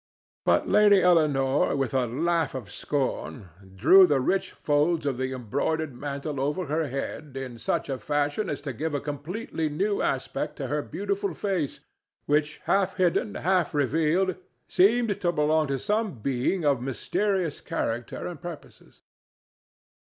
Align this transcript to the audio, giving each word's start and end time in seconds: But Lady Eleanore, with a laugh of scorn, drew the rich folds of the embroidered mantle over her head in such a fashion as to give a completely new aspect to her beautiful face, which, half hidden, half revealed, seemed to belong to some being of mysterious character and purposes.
But 0.45 0.67
Lady 0.67 0.99
Eleanore, 1.03 1.75
with 1.75 1.93
a 1.93 2.07
laugh 2.07 2.55
of 2.55 2.71
scorn, 2.71 3.49
drew 3.75 4.07
the 4.07 4.19
rich 4.19 4.49
folds 4.53 5.05
of 5.05 5.19
the 5.19 5.31
embroidered 5.31 5.93
mantle 5.93 6.39
over 6.41 6.65
her 6.65 6.87
head 6.87 7.37
in 7.37 7.59
such 7.59 7.87
a 7.87 7.99
fashion 7.99 8.49
as 8.49 8.61
to 8.61 8.73
give 8.73 8.95
a 8.95 8.99
completely 8.99 9.69
new 9.69 10.01
aspect 10.01 10.55
to 10.55 10.65
her 10.65 10.81
beautiful 10.81 11.35
face, 11.35 11.81
which, 12.25 12.57
half 12.63 12.97
hidden, 12.97 13.35
half 13.35 13.75
revealed, 13.75 14.37
seemed 14.67 15.21
to 15.21 15.31
belong 15.31 15.67
to 15.67 15.77
some 15.77 16.13
being 16.17 16.65
of 16.65 16.81
mysterious 16.81 17.61
character 17.61 18.25
and 18.25 18.41
purposes. 18.41 19.01